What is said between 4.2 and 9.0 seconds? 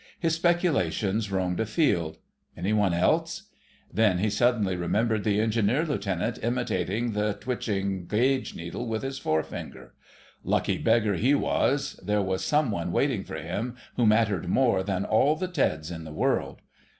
suddenly remembered the Engineer Lieutenant imitating the twitching gauge needle